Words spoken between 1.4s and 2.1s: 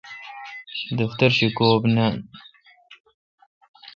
کوبی